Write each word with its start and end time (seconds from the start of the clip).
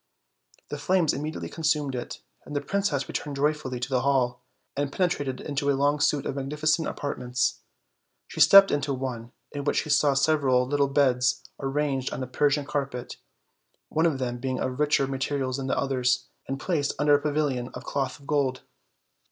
The 0.69 0.79
flames 0.79 1.13
immedi 1.13 1.35
ately 1.35 1.51
consumed 1.51 1.93
it; 1.93 2.21
and 2.43 2.55
the 2.55 2.59
princess 2.61 3.07
returned 3.07 3.35
joyfully 3.35 3.79
to 3.79 3.89
the 3.89 4.01
hall, 4.01 4.41
and 4.75 4.91
penetrated 4.91 5.39
into 5.39 5.69
a 5.69 5.77
long 5.77 5.99
suit 5.99 6.25
of 6.25 6.37
magnificent 6.37 6.87
apartments. 6.87 7.59
She 8.27 8.39
stopped 8.39 8.71
in 8.71 8.81
one, 8.97 9.31
in 9.51 9.63
which 9.63 9.83
she 9.83 9.91
saw 9.91 10.15
sev 10.15 10.39
eral 10.39 10.67
little 10.67 10.87
beds 10.87 11.43
arranged 11.59 12.11
on 12.11 12.23
a 12.23 12.27
Persian 12.27 12.65
carpet, 12.65 13.17
one 13.89 14.07
of 14.07 14.17
them 14.17 14.39
being 14.39 14.59
of 14.59 14.79
richer 14.79 15.05
materials 15.05 15.57
than 15.57 15.67
the 15.67 15.77
others, 15.77 16.25
and 16.47 16.59
placed 16.59 16.93
under 16.97 17.13
a 17.13 17.21
pavilion 17.21 17.67
of 17.75 17.83
cloth 17.83 18.19
of 18.19 18.25
gold. 18.25 18.61